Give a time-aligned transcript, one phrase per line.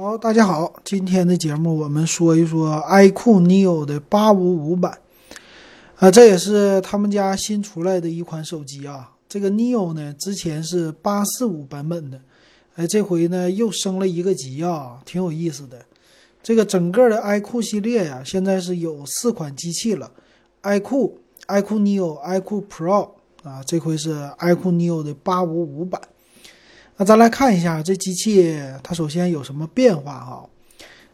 [0.00, 4.96] 好，大家好，今天的节目我们说一说 iQOO Neo 的八五五版，
[5.96, 9.10] 啊，这也是他们家新出来的一款手机啊。
[9.28, 12.20] 这个 Neo 呢，之前是八四五版本的，
[12.76, 15.84] 哎，这回呢又升了一个级啊，挺有意思的。
[16.44, 20.12] 这个整个的 iQOO 系列呀，现在是有四款机器了
[20.62, 21.14] ，iQOO、
[21.48, 23.10] iQOO Neo、iQOO Pro
[23.42, 26.00] 啊，这回是 iQOO Neo 的八五五版。
[27.00, 30.44] 那咱来看一下这机器，它首先有什么变化哈？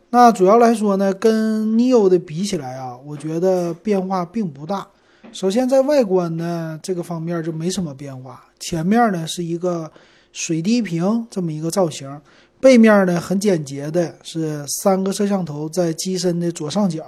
[0.09, 4.87] 那主要来说呢，跟 Neo 的比起来啊，我觉得变化并不大。
[5.31, 9.93] 首先在外观呢这个方面就没什么变化，前面呢是一个
[10.33, 12.19] 水滴屏这么一个造型，
[12.59, 17.05] 背面呢很简洁的是三个摄像头在机身的左上角，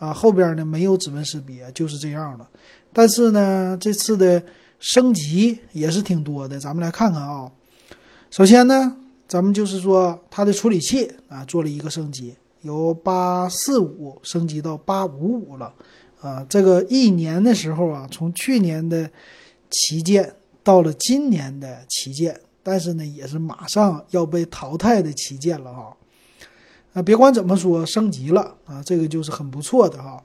[0.00, 2.44] 啊后边呢没有指纹识别，就是这样的。
[2.92, 4.42] 但是呢这次的
[4.80, 7.48] 升级也是挺多的，咱们来看看啊。
[8.34, 8.96] 首先呢，
[9.28, 15.72] 咱们就是说它的处理器啊做了一个升级，由八四五升级到八五五了，
[16.20, 19.08] 啊，这个一年的时候啊，从去年的
[19.70, 25.96] 旗舰到了今年的旗舰，但是呢，也是马上要被淘汰的旗舰了哈，
[26.94, 30.20] 啊，别管怎么说，升级了啊，这个就是很不错的哈，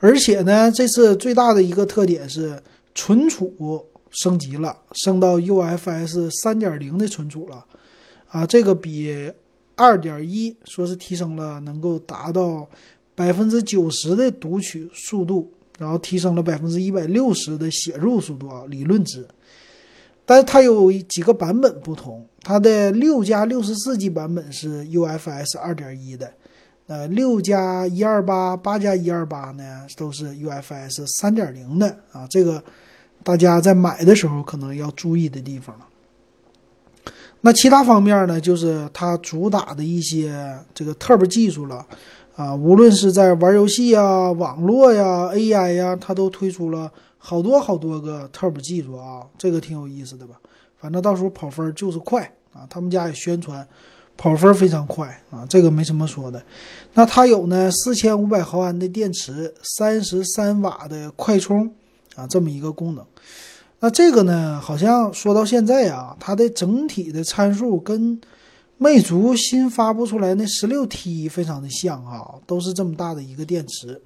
[0.00, 2.62] 而且呢，这次最大的一个特点是
[2.94, 3.86] 存储。
[4.12, 7.64] 升级了，升到 UFS 三点零的存储了，
[8.28, 9.32] 啊，这个比
[9.74, 12.68] 二点一说是提升了，能够达到
[13.14, 19.26] 百分之九十的读取速度，然后提升了百分之一百六十的写入速度啊，理论值。
[20.26, 26.30] 但是它有几个版本不同，它的六加六十四 G 版本是 UFS 二点一的，
[26.86, 32.62] 呃，六加一二八、八加一二八呢都是 UFS 三点零的啊，这个。
[33.24, 35.86] 大家在买的时候可能要注意的地方了。
[37.40, 41.84] 那其他方面呢，就是它主打的一些这个 Turbo 技术了
[42.36, 50.36] 啊，无论是在玩游戏呀、网络呀、AI 呀，它都推出了好多好多个 Turbo 技术啊，这个挺有意思的吧？
[50.78, 53.66] 反正到时候跑分就是快啊，他们家也宣传
[54.16, 56.40] 跑分非常快啊，这个没什么说的。
[56.94, 61.72] 那它有呢，四千五百毫安的电池，三十三瓦的快充。
[62.14, 63.04] 啊，这么一个功能，
[63.80, 68.20] 那这个呢，好像说到现在啊，它的整体的参数跟
[68.78, 74.00] 魅族新发布出来那十六 T 非常的像啊，都是这么大的一个电池。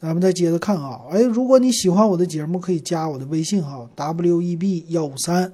[0.00, 5.52] 咱们再接着看啊，哎，如果你喜欢我的节目，可以加我的微信号 w e b 幺五三，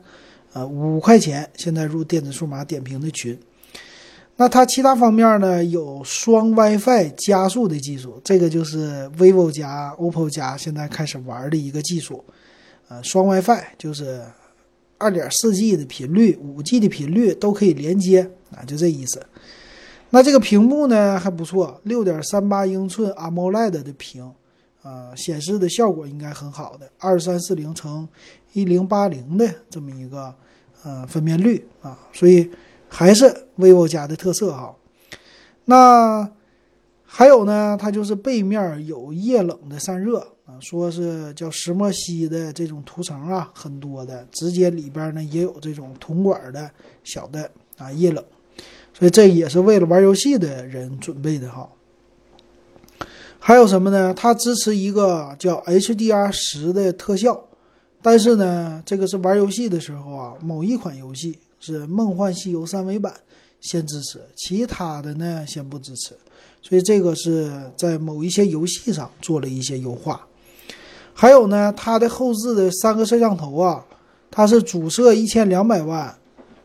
[0.53, 3.37] 呃，五块钱现在入电子数码点评的群。
[4.39, 5.65] 那它其他方面呢？
[5.65, 12.23] 有双 WiFi 加速的技术，这个就是 vivo 加 OPPO 加现在开始玩的一个技术。
[12.89, 14.23] 呃，双 WiFi 就是
[14.99, 19.25] 二点四 G 的频率、五 G 的频率都可以连接啊，就这意思。
[20.11, 24.31] 那这个屏幕呢还不错，六点三八英寸 AMOLED 的屏，
[24.83, 28.07] 啊，显示的效果应该很好的，二三四零乘
[28.53, 30.35] 一零八零的这么一个
[30.83, 32.51] 呃分辨率啊，所以。
[32.89, 34.75] 还是 vivo 家的特色哈，
[35.65, 36.31] 那
[37.05, 46.71] 还有呢，它就是背面有液冷的散热啊，说是叫石墨烯的这种涂层啊，很多的，直接里边呢也有这种铜管的
[47.05, 48.25] 小的啊液冷，
[48.95, 51.69] 所以这也是为了玩游戏的人准备的哈。
[53.39, 54.15] 还有什么呢？
[54.15, 57.45] 它支持一个叫 HDR 十的特效，
[58.03, 61.39] 但是呢，这个是玩游戏的时候啊，某一款游戏。
[61.67, 63.13] 是《梦幻西游》三维版
[63.61, 66.17] 先支持，其他的呢先不支持，
[66.63, 70.25] 所以这个是在某一些游戏上做了一些优化。
[71.13, 73.85] 还有呢，它的后置的三个摄像头啊，
[74.31, 76.17] 它是主摄一千两百万，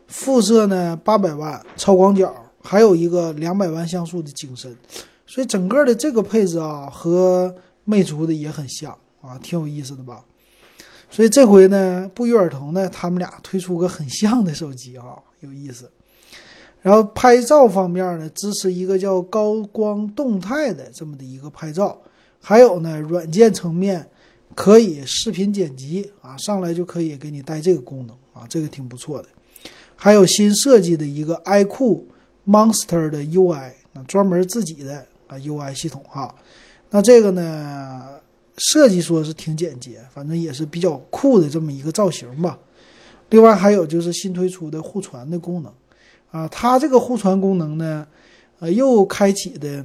[0.06, 4.76] 副摄呢八百万超广角，还有一个两百万像素的景深，
[5.26, 7.52] 所以整个的这个配置啊和
[7.84, 10.22] 魅族的也很像啊，挺有意思的吧。
[11.12, 15.90] 所以这回呢，不约而同呢，他们俩推出个很像的手机啊， 有意思。
[16.80, 22.00] 然后拍照方面呢，支持一个叫高光动态的这么的一个拍照，
[22.40, 24.08] 还有呢，软件层面
[24.54, 29.28] 可以视频剪辑啊，上来就可以给你带这个功能啊，这个挺不错的。
[29.94, 32.04] 还有新设计的一个 iQOO
[32.46, 36.34] Monster 的 UI，啊，专门自己的啊 UI 系统哈。
[36.88, 38.08] 那这个呢？
[38.56, 42.58] 设计说是挺简洁，反正也是比较酷的这么一个造型吧。
[43.30, 45.72] 另外还有就是新推出的互传的功能，
[46.30, 48.06] 啊，它这个互传功能呢，
[48.58, 49.82] 呃，又开启的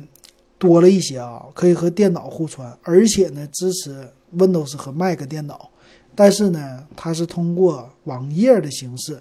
[0.58, 4.06] 多了一些啊，可以和电脑互传，而且呢支持
[4.38, 5.70] Windows 和 Mac 电脑，
[6.14, 9.18] 但是呢它是通过网页的形式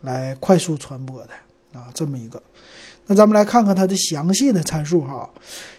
[0.00, 1.30] 来快速传播的
[1.78, 2.42] 啊，这么一个。
[3.10, 5.28] 那咱们来看看它的详细的参数哈。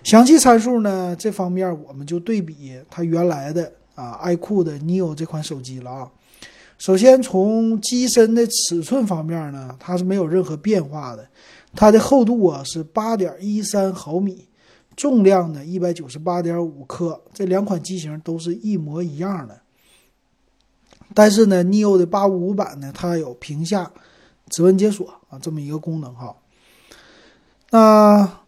[0.04, 6.12] 详细参数呢，这方面我们就对比它原来的啊，iQOO 的 neo 这款手机了啊。
[6.80, 11.28] 首先从机身的尺寸方面呢，它是没有任何变化的，
[11.76, 14.48] 它的厚度啊是八点一三毫米，
[14.96, 19.60] 重量呢一百九十八点五克，这两款机型都是一模一样的。
[21.14, 23.92] 但是呢，neo 的八五五版呢，它有屏下
[24.50, 26.36] 指纹解锁啊这么一个功能哈。
[27.72, 28.42] 那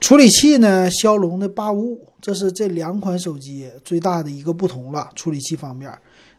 [0.00, 5.10] 处理器呢，骁龙的八五五，这是这两款手机最大的一个不同了。
[5.14, 5.92] 处理器方面，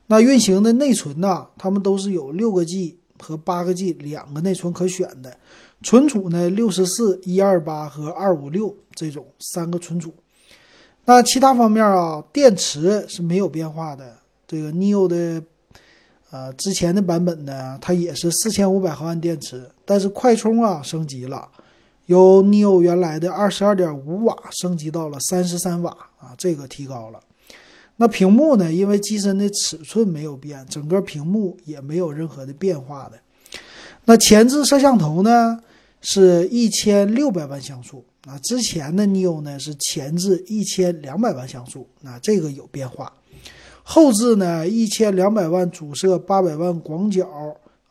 [0.07, 5.37] 那运行的内存呢，它们都是有六个 G 和八个 G 两个内存可选的。
[5.83, 10.13] 存储呢，六十四、一二八和二五六这种三个存储。
[11.05, 14.17] 那其他方面啊，电池是没有变化的。
[14.47, 15.43] 这个 neo 的，
[16.31, 21.47] 呃，之前的版本呢，它也是四千五百毫安电池，但是快充啊升级了，
[22.05, 27.19] 由 neo 原来的二十二点五瓦升级到了三十三瓦啊，这个提高了。
[27.97, 33.17] 那屏幕呢，因为机身的尺寸没有变，整个屏幕也没有任何的变化的。
[34.03, 35.59] 那前置摄像头呢，
[36.01, 43.11] 是一千六百万像素啊，之前的 neo 呢是前置一千两百万像素，那这个有变化。
[43.81, 47.27] 后置呢，一千两百万主摄，八百万广角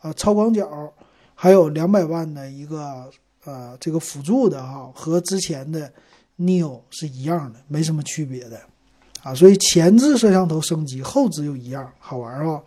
[0.00, 0.92] 啊，超广角，
[1.34, 3.10] 还有两百万的一个
[3.44, 5.92] 呃这个辅助的哈，和之前的
[6.38, 8.60] neo 是一样的，没什么区别的
[9.22, 9.34] 啊。
[9.34, 12.62] 所以前置摄像头升级，后置又一样，好玩啊。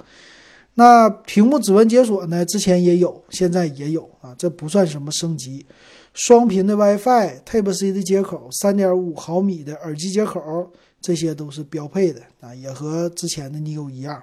[0.76, 5.66] 那屏幕指纹解锁呢，之前也有，现在也有啊，这不算什么升级。
[6.14, 10.72] 双频的 WiFi、Type C 的接口，三点五毫米的耳机接口。
[11.00, 14.22] 这些都是标配的啊，也和之前的 neo 一样，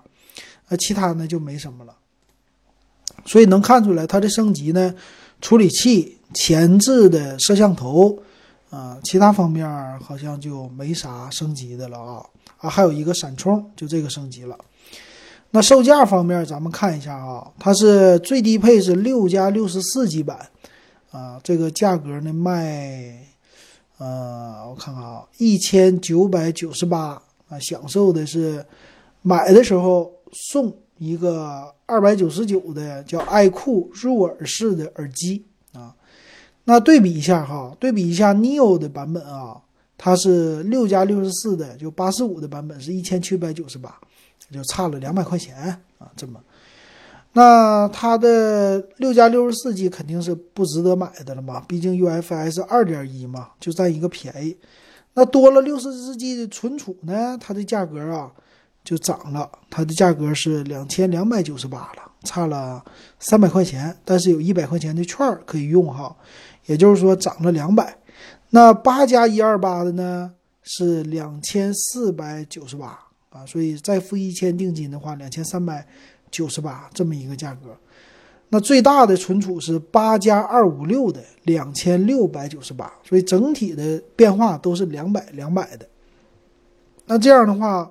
[0.69, 1.95] 那其他呢就没什么了。
[3.25, 4.93] 所以能看出来它的升级呢，
[5.41, 8.19] 处理器、前置的摄像头
[8.71, 9.67] 啊，其他方面
[10.01, 12.25] 好像就没啥升级的了啊
[12.59, 14.57] 啊，还有一个闪充，就这个升级了。
[15.51, 20.49] 那售价方面，咱们看一下啊，它是最低配是六加六十四 G 版
[21.11, 23.21] 啊，这个价格呢卖。
[23.99, 28.67] 呃，我看看啊，一千九百九十八啊，享受的是
[29.23, 35.95] 买的时候送一个二百九十九的叫爱酷入耳式的耳机啊。
[36.65, 39.61] 那对比一下哈，对比一下 neo 的版本啊，
[39.99, 43.95] 它是六加六十四的，就八四五的版本是一千七百九十八，
[44.51, 46.41] 就差了两百块钱啊，这么。
[47.37, 54.57] 那它的六加六十四 G 肯定是不值得买的了嘛，毕竟 UFS 二点一嘛，就占一个便宜。
[55.15, 58.33] 那多了六十四 G 的存储呢，它的价格啊
[58.85, 62.85] 就涨了，它的价格是两千两百九十八了，差了
[63.19, 66.15] 三百块钱，但是有一百块钱的券可以用哈，
[66.67, 67.97] 也就是说涨了两百。
[68.51, 70.33] 那八加一二八的呢
[70.63, 72.99] 是两千四百九十八
[73.31, 75.85] 啊，所以再付一千定金的话，两千三百。
[76.31, 77.79] 九十八这么一个价格，
[78.49, 85.87] 那最大的存储是八加二五六的两千六百九十八，所以整体的变化都是两百两百的。
[87.07, 87.89] 那这样的话，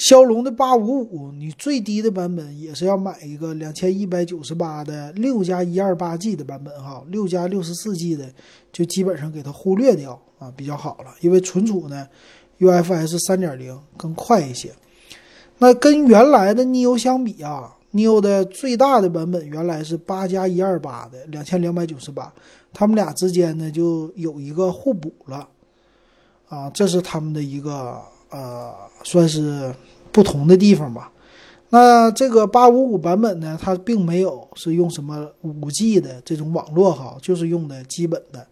[0.00, 8.24] 骁龙的八五五，你最低的版本也是要买一个两千一百九十八的六加一二八 G 的版本哈，六加六十四 G 的
[8.72, 12.08] 就基本上给它忽略掉啊，比较好了，因为存储呢
[12.60, 14.72] ，UFS 三点零更快一些。
[15.58, 22.32] 那跟原来的 neo 相比啊，neo 的最大的版本原来是八加一二八的两千两百九十八，
[22.72, 25.46] 他们俩之间呢就有一个互补了，
[26.48, 28.72] 啊，这是他们的一个呃
[29.04, 29.74] 算是
[30.12, 31.10] 不同的地方吧。
[31.72, 38.44] 那这个八五五版本呢，它并没有是用什么五 G 的这种网络哈，就是用的基本的。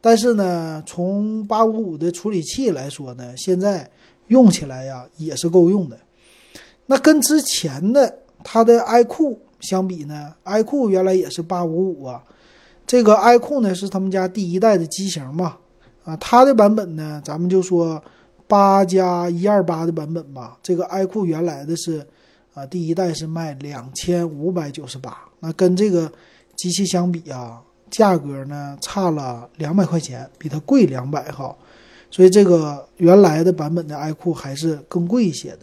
[0.00, 3.90] 但是呢，从八五五的处理器来说呢，现在
[4.28, 5.98] 用起来呀也是够用的。
[6.86, 12.22] 那跟之前的它的 iQOO 相比呢？iQOO 原来也是八五五啊，
[12.86, 15.56] 这个 iQOO 呢是他们家第一代的机型嘛，
[16.04, 18.02] 啊，它的版本呢，咱们就说
[18.46, 20.58] 八加一二八的版本吧。
[20.62, 22.06] 这个 iQOO 原来的是
[22.54, 26.10] 啊，第一代是卖两千五百九十八，那跟这个
[26.56, 27.60] 机器相比啊，
[27.90, 31.56] 价格呢差了两百块钱，比它贵两百哈，
[32.10, 35.60] 所以这个原来的版本的 iQOO 还是更贵一些的。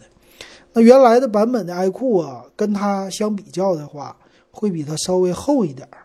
[0.74, 4.16] 那原来的版本的 iQOO 啊，跟它相比较的话，
[4.50, 6.04] 会比它稍微厚一点儿，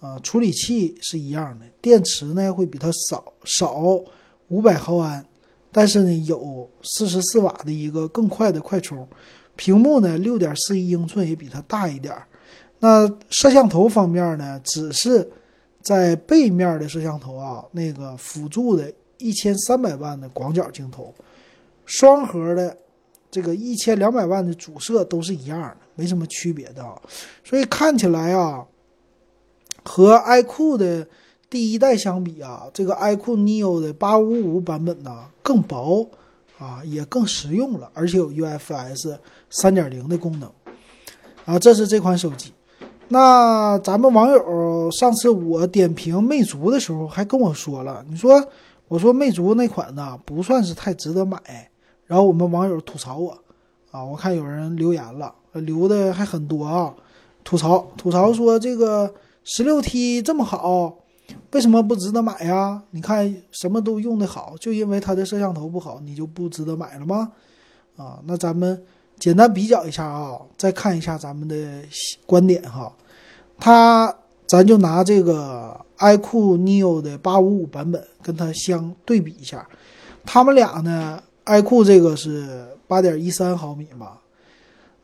[0.00, 4.00] 啊，处理器是一样的，电池呢会比它少少
[4.48, 5.24] 五百毫安，
[5.72, 9.06] 但是呢有四十四瓦的一个更快的快充，
[9.56, 12.14] 屏幕呢六点四一英寸也比它大一点，
[12.78, 15.30] 那摄像头方面呢，只是
[15.82, 21.14] 在背面的摄像头啊，那个辅助的一千三百万的广角镜头，
[21.86, 22.76] 双核的
[23.30, 27.00] 这个一千两百万的主摄都是一样的，没什么区别的啊。
[27.44, 28.66] 所以看起来啊，
[29.84, 31.06] 和 iQOO 的
[31.50, 36.08] 第一代相比啊，这个 iQOO Neo 的八五五版本呢更薄
[36.56, 39.18] 啊，也更实用了，而且有 UFS
[39.50, 40.48] 三点零的功能
[41.44, 41.58] 啊。
[41.58, 42.52] 这是这款手机。
[43.08, 48.40] 那咱们网友上次我点评魅族的时候，还跟我说了，你说
[48.86, 51.36] 我说魅族那款呢不算是太值得买，
[52.06, 53.36] 然后我们网友吐槽我
[53.90, 56.94] 啊，我看有人留言了，留的还很多啊，
[57.42, 60.94] 吐槽吐槽说这个十六 T 这么好，
[61.52, 62.82] 为什么不值得买呀？
[62.90, 67.32] 你看什么都用的好，就因为它的摄像头不好，你就不值得买了吗？
[67.96, 68.82] 啊，那咱们。
[69.18, 71.54] 简单比较一下啊，再看一下咱们的
[72.24, 72.90] 观点哈。
[73.58, 79.68] 它，咱就拿这个 iQOO Neo 的八五五版本跟它相对比一下。
[80.24, 84.12] 它们俩呢，iQOO 这个是八点一三毫米嘛，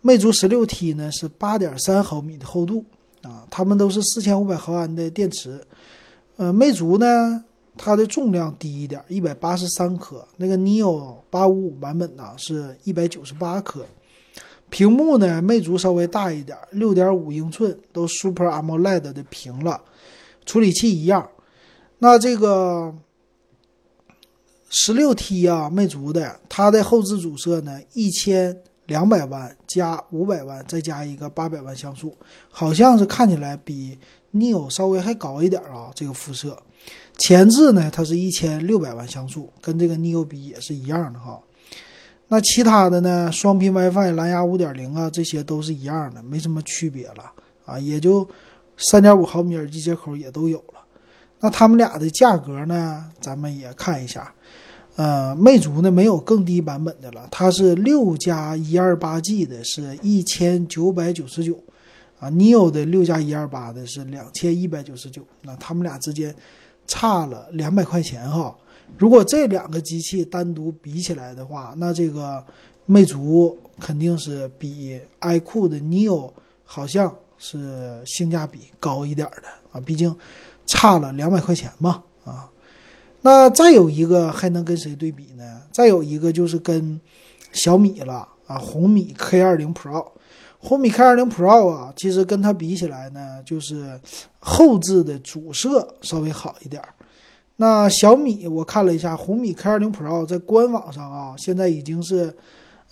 [0.01, 2.83] 魅族十六 T 呢是八点三毫米的厚度
[3.21, 3.45] 啊。
[3.51, 5.63] 它们都是四千五百毫安的电池。
[6.37, 7.45] 呃，魅族呢，
[7.77, 10.27] 它的重量低一点，一百八十三克。
[10.37, 13.87] 那个 Neo 八五五版本呢是一百九十八克。
[14.69, 19.81] 屏幕呢，魅族稍微大一点，六点五英寸，都 Super AMOLED 的屏了。
[20.45, 21.29] 处理器一样。
[21.99, 22.95] 那这个
[24.69, 32.15] 十六 T 啊，魅族的，它的后置主摄呢，一千两百万加五百万，再加一个八百万像素，
[32.51, 33.99] 好像是看起来比
[34.37, 35.91] Neo 稍微还高一点啊。
[35.95, 36.57] 这个辐射
[37.19, 41.41] 前置呢，它是一千六百万像素，跟这个 Neo 比也是一样的哈。
[42.29, 43.31] 那其他的呢？
[43.33, 47.33] 双频 WiFi、蓝牙五点零啊，这些都是一样的，没什么区别了
[47.65, 48.29] 啊，也就
[48.77, 50.81] 三点五毫米耳机接口也都有了。
[51.39, 53.05] 那他们俩的价格呢？
[53.21, 54.33] 咱们也看一下。
[54.97, 61.63] 呃，魅族呢没有更低版本的了，它是六加一二八 G 的，是一千九百九十九
[62.19, 62.31] 啊。
[62.31, 65.23] neo 的六加一二八的是两千一百九十九。
[65.43, 66.35] 那他们俩之间
[66.87, 68.57] 差了两百块钱哈。
[68.97, 72.45] 如果这两个机器单独比起来的话，那这个
[72.87, 76.31] 魅族肯定是比 iQOO 的 Neo
[76.65, 80.17] 好像是性价比高一点的啊，毕竟
[80.67, 82.49] 差了两百块钱嘛啊。
[83.23, 85.63] 那再有一个还能跟谁对比呢？
[85.73, 87.01] 再有一个就是跟
[87.51, 90.13] 小米了啊，红米 K20 Pro，
[90.67, 94.01] 红米 K20 Pro 啊，其实跟它比起来呢，就是
[94.41, 96.83] 后置的主摄稍微好一点。
[97.55, 102.35] 那小米我看了一下，红米 K20 Pro 在官网上啊，现在已经是，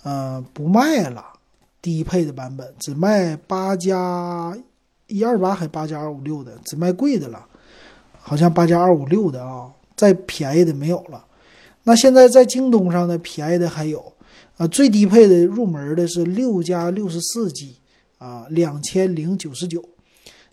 [0.03, 1.21] 呃，不卖了，
[1.81, 4.57] 低配的版本只卖八加
[5.07, 7.45] 一二八还八加二五六的，只卖贵的了，
[8.21, 11.25] 好像八加二五六的啊，再便宜的没有了。
[11.83, 14.13] 那现在在京东上的便宜的还有，
[14.57, 17.75] 啊，最低配的入门的是六加六十四 G，
[18.17, 19.83] 啊，两千零九十九。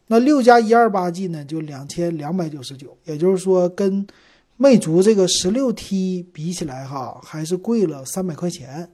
[0.09, 4.07] 那六加一二八 G 呢，就两千两百九十九，也就是说跟
[4.57, 8.91] 魅族这个十六 T 比起来哈，还是贵了三百块钱，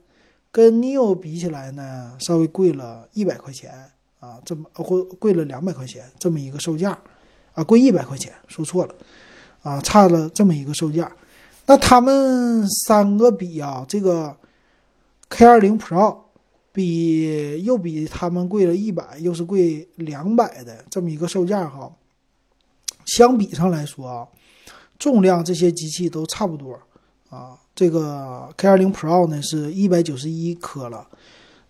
[0.51, 3.71] 跟 neo 比起来呢，稍微贵了一百块钱
[4.19, 6.97] 啊，这么或贵了两百块钱这么一个售价，
[7.53, 8.95] 啊，贵一百块钱，说错了，
[9.63, 11.11] 啊，差了这么一个售价。
[11.65, 14.35] 那他们三个比啊，这个
[15.29, 16.17] K 二零 Pro。
[16.71, 21.91] 比又比他们贵了一百，又是贵两百的这么一个售价哈。
[23.05, 24.27] 相比上来说啊，
[24.99, 26.79] 重量这些机器都差不多
[27.29, 27.57] 啊。
[27.73, 31.07] 这个 K20 Pro 呢是一百九十一克了，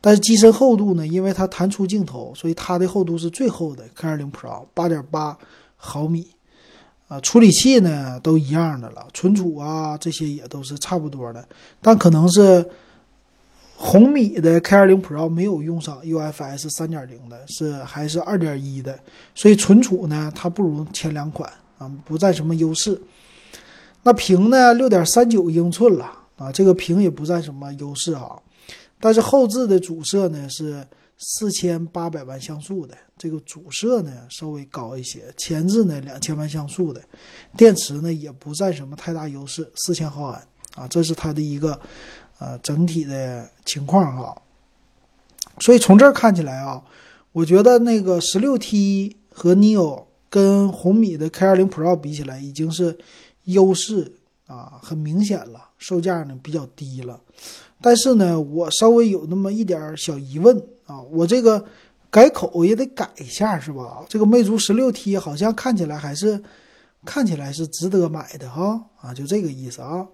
[0.02, 3.88] 但是机身厚度呢，因为它弹出镜头，所以它的厚度是最厚的。
[3.98, 5.36] K20 Pro 八点八
[5.78, 6.28] 毫米
[7.08, 11.48] 啊，处理器呢都一样的了，存储啊这些也都是差不多的，
[11.82, 12.70] 但可能是。
[13.82, 19.00] 红米的 K20 Pro 没有用上 UFS 三点零的，是还是二点一的，
[19.34, 23.02] 所以存储呢，它不如前两款啊，不占什么优势。
[24.04, 28.38] 那屏呢，六点三九英寸了啊，这个屏也不占什么优势啊。
[29.00, 30.86] 但是后置的主摄呢是
[31.18, 37.02] 四千八百万像素的，这个主摄呢稍微高一些，前置呢两千万像素的，
[37.56, 40.46] 电池呢也不占什么太大优势，四千毫安
[40.76, 41.80] 啊，这是它的一个。
[42.40, 44.42] 呃，整体的情况哈，
[45.60, 46.82] 所以从这儿看起来啊，
[47.34, 52.98] 我觉得那个十六 T 和 neo 跟红米的 K 二零 Pro 比起来，已经是
[53.44, 54.14] 优势
[54.48, 57.20] 啊，很明显了，售价呢比较低了。
[57.82, 61.66] 但是呢，我稍微有那么一点小疑问啊，我这个
[62.10, 64.06] 改口也得改一下是吧？
[64.08, 66.42] 这个魅族十六 T 好像看起来还是
[67.04, 70.08] 看起来是值得买的哈啊，就这个意思啊。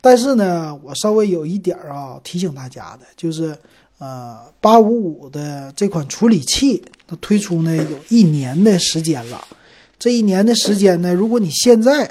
[0.00, 3.56] 但是呢，我稍微有一点啊提醒大家的，就是
[3.98, 9.44] 呃，八五五的这款处理器它推出呢有一年的时间了。
[9.98, 12.08] 这一年的时间呢，如果你现在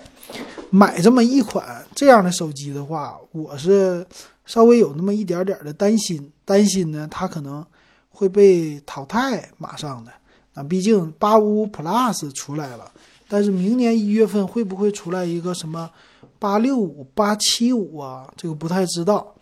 [0.69, 4.05] 买这么一款这样的手机的话，我是
[4.45, 7.65] 稍微有那么一点点的担心，担心呢它可能
[8.09, 10.11] 会被淘汰，马上的。
[10.53, 12.91] 啊，毕竟八五五 Plus 出来了，
[13.29, 15.89] 但是明年一月份会不会出来一个什么
[16.39, 18.31] 八六五、八七五啊？
[18.35, 19.33] 这个不太知道。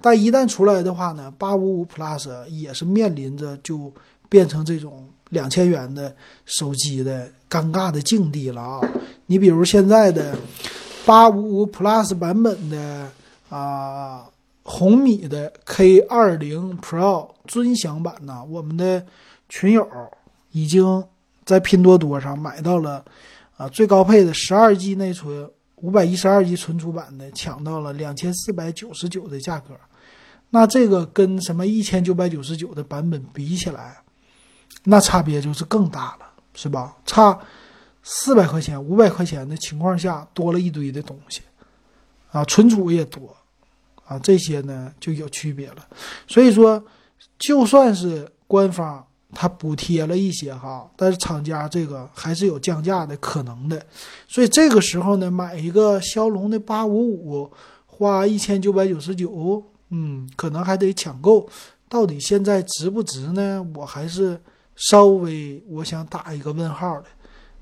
[0.00, 3.92] 但一旦出来的话呢，八五五 Plus 也是面临着就
[4.28, 6.14] 变成这种两千元的
[6.46, 8.80] 手机的尴尬的境地了啊！
[9.26, 10.36] 你比如现在的
[11.04, 13.10] 八五五 Plus 版本的
[13.48, 14.26] 啊
[14.62, 19.04] 红米的 K 二零 Pro 尊享版呢，我们的
[19.48, 19.86] 群友。
[20.56, 21.04] 已经
[21.44, 23.04] 在拼多多上买到了，
[23.56, 25.50] 啊，最高配的十二 G 内存、
[25.84, 29.78] 五百一十二 G 存储版的，抢到了两千四百九十九的价格。
[30.48, 34.02] 那这个跟什么一千九百九十九的版本比起来，
[34.84, 36.96] 那差别就是更大了，是吧？
[37.04, 37.38] 差
[38.02, 41.42] 四百块钱、五百块钱的情况下，多了一堆的东西，
[42.30, 43.36] 啊，存储也多，
[44.06, 45.86] 啊，这些呢就有区别了。
[46.26, 46.82] 所以说，
[47.38, 49.06] 就算是官方。
[49.34, 53.84] 它补贴了一些哈，但是厂家这个还是有降价的可能的，
[54.28, 57.50] 所以这个时候呢，买一个骁龙的八五五，
[57.86, 61.46] 花一千九百九十九，嗯，可能还得抢购，
[61.88, 63.64] 到底现在值不值呢？
[63.74, 64.40] 我还是
[64.76, 67.06] 稍微我想打一个问号的。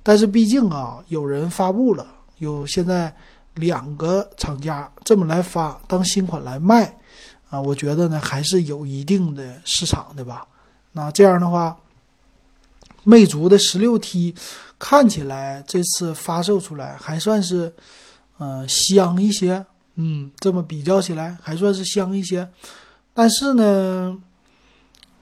[0.03, 2.07] 但是毕竟啊，有人发布了，
[2.39, 3.15] 有现在
[3.55, 6.97] 两个厂家这么来发当新款来卖，
[7.51, 10.47] 啊，我觉得呢还是有一定的市场的吧。
[10.93, 11.77] 那这样的话，
[13.05, 14.35] 魅族的十六 T
[14.79, 17.75] 看起来这次发售出来还算是，
[18.39, 19.65] 呃，香一些。
[19.95, 22.49] 嗯，这么比较起来还算是香一些。
[23.13, 24.19] 但是呢，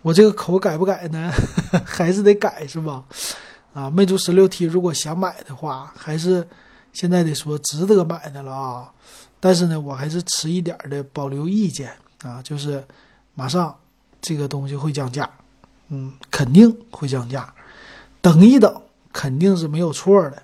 [0.03, 1.33] 我这个口改不改呢？
[1.85, 3.05] 还是得改是吧？
[3.75, 6.47] 啊，魅族十六 T 如果想买的话，还是
[6.93, 8.93] 现在得说值得买的了啊。
[9.41, 12.85] 但是呢，我还是持一点的保留意见啊，就是
[13.35, 13.77] 马上
[14.21, 15.29] 这个东西会降价。
[15.91, 17.53] 嗯，肯定会降价，
[18.21, 20.43] 等一等肯定是没有错的。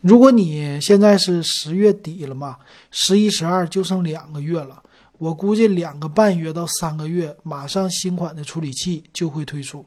[0.00, 2.56] 如果你现在是十月底了嘛，
[2.90, 4.82] 十一、十二就剩两个月了，
[5.18, 9.84] 我估计两个半月到三个月，马上新款的处理器就会推出。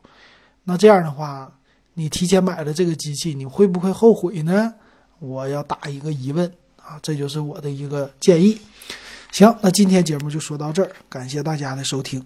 [0.64, 1.52] 那这样的话，
[1.96, 4.74] 你提前买了这个机器，你会不会后悔呢？
[5.20, 8.60] 我要打一个疑问啊，这就是我的一个建议。
[9.32, 12.24] 行，那今天节目就说到这儿，感谢大家的收听。